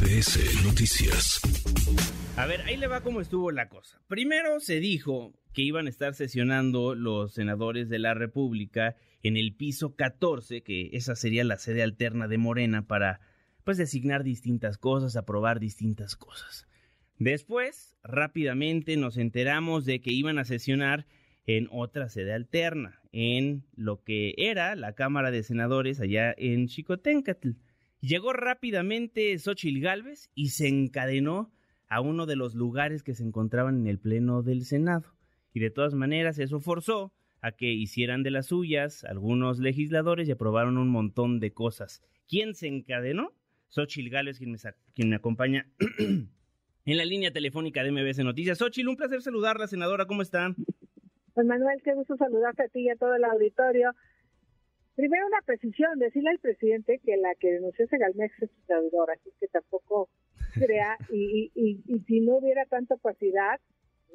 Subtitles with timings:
[0.00, 1.40] MBS Noticias.
[2.36, 4.00] A ver, ahí le va cómo estuvo la cosa.
[4.08, 9.54] Primero se dijo que iban a estar sesionando los senadores de la República en el
[9.54, 13.20] piso 14, que esa sería la sede alterna de Morena para
[13.64, 16.66] pues designar distintas cosas, aprobar distintas cosas.
[17.18, 21.06] Después, rápidamente nos enteramos de que iban a sesionar
[21.44, 27.50] en otra sede alterna, en lo que era la Cámara de Senadores allá en Chicoténcatl.
[28.00, 31.52] Llegó rápidamente Xochil Gálvez y se encadenó
[31.88, 35.14] a uno de los lugares que se encontraban en el Pleno del Senado.
[35.52, 40.32] Y de todas maneras eso forzó a que hicieran de las suyas algunos legisladores y
[40.32, 42.02] aprobaron un montón de cosas.
[42.26, 43.34] ¿Quién se encadenó?
[43.68, 44.58] Xochil Gálvez, quien me,
[44.94, 48.58] quien me acompaña en la línea telefónica de MBS Noticias.
[48.58, 50.54] Xochil, un placer saludarla, senadora, ¿cómo está?
[51.34, 53.92] Pues Manuel, qué gusto saludarte a ti y a todo el auditorio.
[55.00, 59.30] Primero una precisión, decirle al presidente que la que denunció Segalmex es su servidor, así
[59.40, 60.10] que tampoco
[60.54, 63.58] crea, y, y, y, si no hubiera tanta opacidad,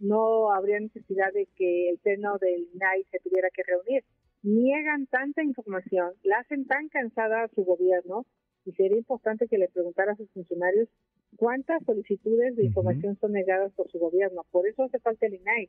[0.00, 4.02] no habría necesidad de que el pleno del INAI se tuviera que reunir.
[4.42, 8.26] Niegan tanta información, la hacen tan cansada a su gobierno,
[8.64, 10.88] y sería importante que le preguntara a sus funcionarios
[11.36, 14.44] cuántas solicitudes de información son negadas por su gobierno.
[14.50, 15.68] Por eso hace falta el INAI.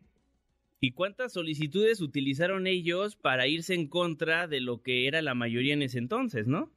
[0.83, 5.73] ¿Y cuántas solicitudes utilizaron ellos para irse en contra de lo que era la mayoría
[5.73, 6.69] en ese entonces, no?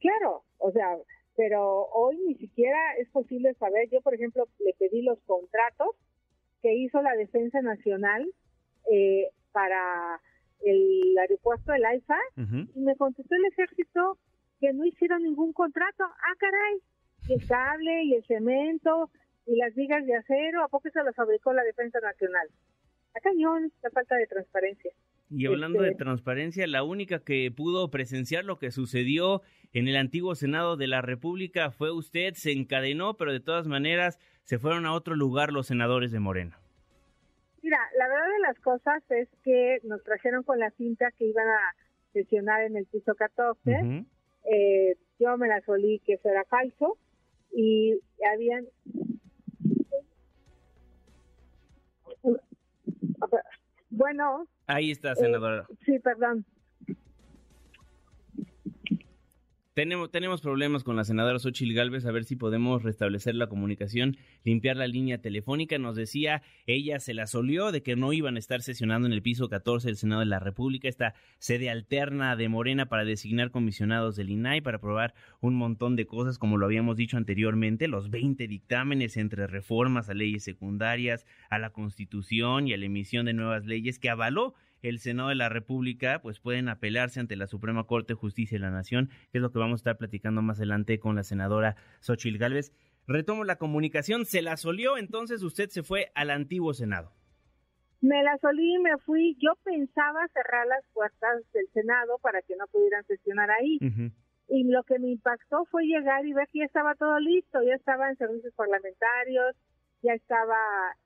[0.00, 0.98] Claro, o sea,
[1.34, 3.88] pero hoy ni siquiera es posible saber.
[3.90, 5.96] Yo, por ejemplo, le pedí los contratos
[6.60, 8.30] que hizo la Defensa Nacional
[8.92, 10.20] eh, para
[10.60, 12.18] el aeropuerto del AIFA
[12.74, 14.18] y me contestó el ejército
[14.60, 16.04] que no hicieron ningún contrato.
[16.04, 16.82] Ah, caray,
[17.28, 19.10] y el cable y el cemento
[19.46, 22.50] y las vigas de acero, ¿a poco se lo fabricó la Defensa Nacional?
[23.14, 24.92] A cañón, la falta de transparencia.
[25.30, 29.42] Y hablando de este transparencia, la única que pudo presenciar lo que sucedió
[29.74, 34.18] en el antiguo Senado de la República fue usted, se encadenó, pero de todas maneras
[34.44, 36.58] se fueron a otro lugar los senadores de Morena.
[37.62, 41.46] Mira, la verdad de las cosas es que nos trajeron con la cinta que iban
[41.46, 41.74] a
[42.14, 44.06] sesionar en el piso 14.
[44.50, 46.96] eh, yo me la solí que fuera falso
[47.52, 48.00] y
[48.32, 48.64] habían
[54.08, 54.48] bueno.
[54.66, 55.66] Ahí está, senadora.
[55.68, 56.44] Eh, sí, perdón.
[59.78, 64.16] Tenemos, tenemos problemas con la senadora Xochil Gálvez, a ver si podemos restablecer la comunicación,
[64.42, 65.78] limpiar la línea telefónica.
[65.78, 69.22] Nos decía, ella se la solió de que no iban a estar sesionando en el
[69.22, 74.16] piso 14 del Senado de la República, esta sede alterna de Morena para designar comisionados
[74.16, 78.48] del INAI, para aprobar un montón de cosas, como lo habíamos dicho anteriormente, los 20
[78.48, 83.64] dictámenes entre reformas a leyes secundarias, a la Constitución y a la emisión de nuevas
[83.64, 88.12] leyes que avaló el Senado de la República, pues pueden apelarse ante la Suprema Corte
[88.12, 90.98] de Justicia de la Nación, que es lo que vamos a estar platicando más adelante
[90.98, 92.72] con la senadora Xochil Gálvez.
[93.06, 97.12] Retomo la comunicación, se la solió, entonces usted se fue al antiguo Senado.
[98.00, 99.36] Me la solí y me fui.
[99.40, 103.78] Yo pensaba cerrar las puertas del Senado para que no pudieran sesionar ahí.
[104.48, 107.74] Y lo que me impactó fue llegar y ver que ya estaba todo listo, ya
[107.74, 109.56] estaba en servicios parlamentarios,
[110.02, 110.56] ya estaba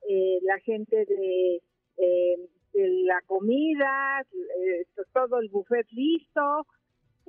[0.08, 1.62] eh, la gente de
[1.96, 2.36] eh,
[2.74, 6.66] la comida, eh, todo el buffet listo.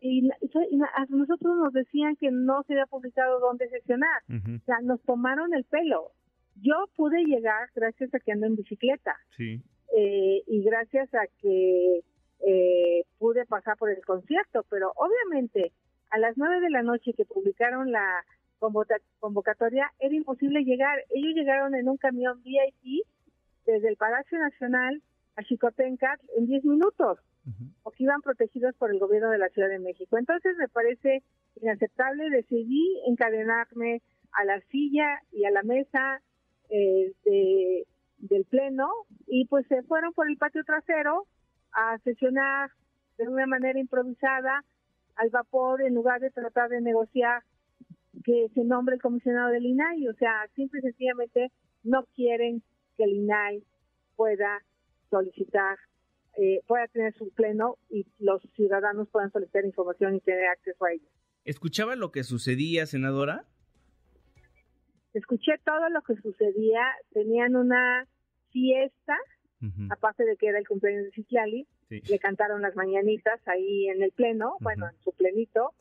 [0.02, 4.22] Y, a nosotros nos decían que no se había publicado dónde sesionar.
[4.30, 6.12] O sea, nos tomaron el pelo.
[6.62, 9.16] Yo pude llegar gracias a que ando en bicicleta.
[9.96, 12.02] Eh, y gracias a que
[12.46, 14.66] eh, pude pasar por el concierto.
[14.70, 15.72] Pero obviamente,
[16.10, 18.26] a las nueve de la noche que publicaron la
[19.20, 21.00] convocatoria, era imposible llegar.
[21.10, 23.06] Ellos llegaron en un camión VIP
[23.66, 25.02] desde el Palacio Nacional
[25.36, 27.20] a Chicotencat en 10 minutos,
[27.84, 30.18] o que iban protegidos por el gobierno de la Ciudad de México.
[30.18, 31.24] Entonces me parece
[31.62, 34.02] inaceptable, decidí encadenarme
[34.32, 36.22] a la silla y a la mesa
[36.70, 37.14] eh,
[38.18, 38.90] del Pleno
[39.28, 41.28] y pues se fueron por el patio trasero
[41.74, 42.72] a sesionar
[43.18, 44.64] de una manera improvisada
[45.16, 47.44] al vapor en lugar de tratar de negociar
[48.24, 50.08] que se nombre el comisionado del INAI.
[50.08, 51.52] O sea, simple y sencillamente
[51.84, 52.64] no quieren
[52.96, 53.64] que el INAI
[54.16, 54.62] pueda
[55.14, 55.78] solicitar,
[56.38, 60.92] eh, pueda tener su pleno y los ciudadanos puedan solicitar información y tener acceso a
[60.92, 61.08] ella.
[61.46, 63.46] ¿Escuchaba lo que sucedía, senadora?
[65.14, 66.82] Escuché todo lo que sucedía.
[67.12, 68.08] Tenían una
[68.50, 69.16] fiesta,
[69.92, 74.12] aparte de que era el cumpleaños de Ciclali, le cantaron las mañanitas ahí en el
[74.12, 75.74] pleno, bueno, en su plenito.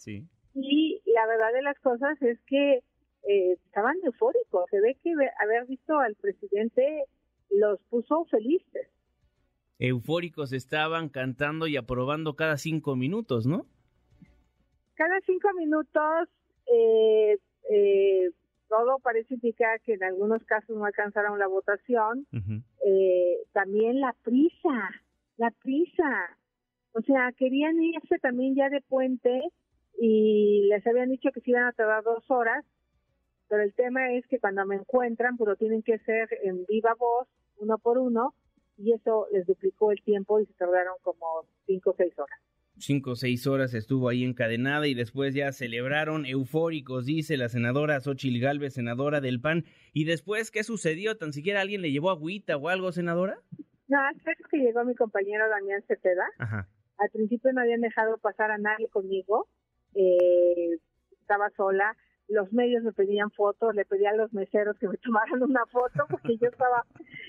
[0.54, 2.82] Y la verdad de las cosas es que
[3.28, 4.68] eh, estaban eufóricos.
[4.70, 7.04] Se ve que haber visto al presidente
[7.48, 8.91] los puso felices
[9.82, 13.66] eufóricos estaban cantando y aprobando cada cinco minutos, ¿no?
[14.94, 16.28] Cada cinco minutos
[16.72, 17.36] eh,
[17.68, 18.30] eh,
[18.68, 22.26] todo parece indicar que en algunos casos no alcanzaron la votación.
[22.86, 24.90] Eh, también la prisa,
[25.36, 26.38] la prisa.
[26.92, 29.40] O sea, querían irse también ya de puente
[29.98, 32.64] y les habían dicho que se iban a tardar dos horas,
[33.48, 36.94] pero el tema es que cuando me encuentran, pues lo tienen que hacer en viva
[36.94, 37.26] voz,
[37.58, 38.34] uno por uno,
[38.76, 42.38] y eso les duplicó el tiempo y se tardaron como cinco o seis horas
[42.78, 48.00] cinco o seis horas estuvo ahí encadenada y después ya celebraron eufóricos, dice la senadora
[48.00, 49.64] Xochil Gálvez, senadora del PAN.
[49.92, 51.16] ¿Y después qué sucedió?
[51.16, 53.38] ¿Tan siquiera alguien le llevó agüita o algo, senadora?
[53.88, 56.26] No, es que llegó mi compañero Damián Cepeda.
[56.38, 56.68] Ajá.
[56.98, 59.48] Al principio no habían dejado pasar a nadie conmigo.
[59.94, 60.78] Eh,
[61.20, 61.96] estaba sola
[62.28, 66.04] los medios me pedían fotos, le pedí a los meseros que me tomaran una foto
[66.08, 66.84] porque yo estaba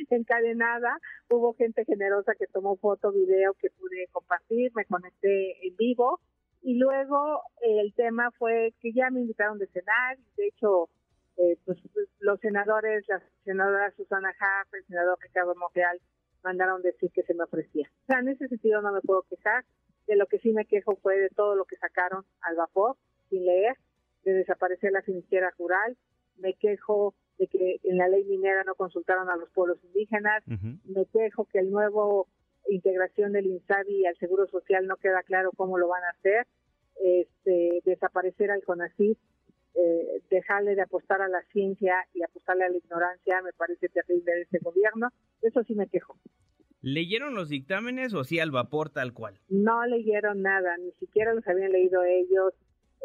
[0.16, 0.98] encadenada.
[1.30, 6.20] Hubo gente generosa que tomó foto, video que pude compartir, me conecté en vivo
[6.62, 10.90] y luego eh, el tema fue que ya me invitaron de cenar, de hecho
[11.38, 11.78] eh, pues,
[12.20, 16.00] los senadores, la senadora Susana Jaff, el senador Ricardo Monreal
[16.44, 17.90] mandaron decir que se me ofrecía.
[18.04, 19.66] O sea, en ese sentido no me puedo quejar.
[20.08, 22.98] De lo que sí me quejo fue de todo lo que sacaron al vapor
[23.30, 23.78] sin leer
[24.24, 25.98] de desaparecer la financiera rural,
[26.38, 31.06] me quejo de que en la ley minera no consultaron a los pueblos indígenas, me
[31.08, 32.28] quejo que el nuevo
[32.70, 36.48] integración del INSABI al Seguro Social no queda claro cómo lo van a hacer,
[37.02, 39.18] este, desaparecer al CONACYT,
[39.76, 44.32] eh, dejarle de apostar a la ciencia y apostarle a la ignorancia, me parece terrible
[44.32, 45.10] de este gobierno,
[45.42, 46.18] eso sí me quejo.
[46.82, 49.40] ¿Leyeron los dictámenes o sí al vapor tal cual?
[49.50, 52.54] No leyeron nada, ni siquiera los habían leído ellos,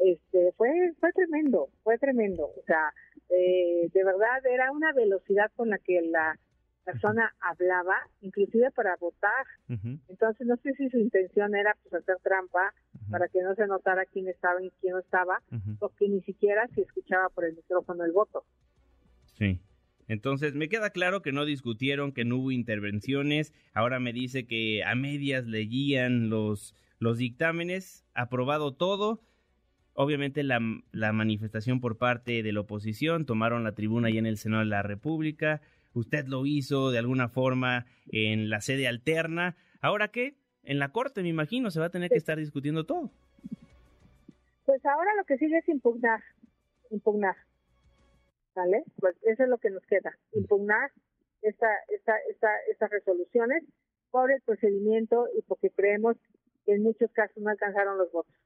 [0.05, 0.71] este fue
[1.01, 2.45] fue tremendo fue tremendo.
[2.45, 2.93] O sea
[3.31, 6.39] eh, de verdad era una velocidad con la que la
[6.85, 9.47] persona hablaba inclusive para votar.
[10.09, 12.73] Entonces no sé si su intención era pues hacer trampa
[13.11, 15.43] para que no se notara quién estaba y quién no estaba
[15.79, 18.45] porque ni siquiera se escuchaba por el micrófono el voto.
[19.35, 19.61] Sí.
[20.09, 23.53] Entonces, me queda claro que no discutieron, que no hubo intervenciones.
[23.75, 29.21] Ahora me dice que a medias leían los, los dictámenes, aprobado todo,
[30.01, 30.61] Obviamente la,
[31.13, 34.85] manifestación por parte de la oposición, tomaron la tribuna ya en el Senado de la
[34.85, 35.61] República,
[35.93, 39.57] usted lo hizo de alguna forma en la sede alterna.
[39.81, 40.37] ¿Ahora qué?
[40.63, 43.11] En la Corte, me imagino, se va a tener que estar discutiendo todo.
[44.67, 46.23] Pues ahora lo que sigue es impugnar,
[46.91, 47.35] impugnar,
[48.55, 48.85] ¿vale?
[49.01, 50.93] Pues eso es lo que nos queda, impugnar
[51.43, 53.65] esta, esta, esta, estas resoluciones
[54.13, 56.17] por el procedimiento y porque creemos
[56.65, 58.37] que en muchos casos no alcanzaron los votos.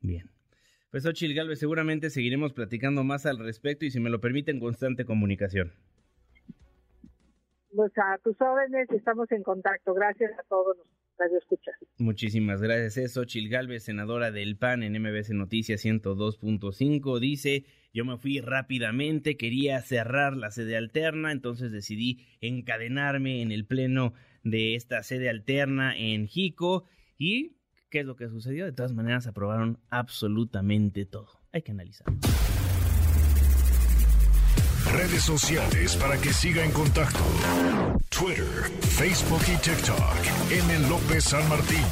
[0.00, 0.30] Bien.
[0.90, 5.04] Pues Ochil Galvez, seguramente seguiremos platicando más al respecto y si me lo permiten, constante
[5.04, 5.72] comunicación.
[7.74, 9.92] Pues a tus órdenes estamos en contacto.
[9.92, 10.86] Gracias a todos los
[11.18, 11.74] radioescuchas.
[11.98, 12.96] Muchísimas gracias.
[12.96, 17.18] Es Ochil Galvez, senadora del PAN en MBC Noticias 102.5.
[17.18, 23.66] Dice, yo me fui rápidamente, quería cerrar la sede alterna, entonces decidí encadenarme en el
[23.66, 26.84] pleno de esta sede alterna en Jico
[27.18, 27.55] y
[27.96, 28.66] qué es lo que sucedió.
[28.66, 31.30] De todas maneras, aprobaron absolutamente todo.
[31.50, 32.06] Hay que analizar.
[34.92, 37.20] Redes sociales para que siga en contacto:
[38.10, 38.44] Twitter,
[38.80, 40.50] Facebook y TikTok.
[40.50, 40.88] M.
[40.90, 41.86] López San Martín.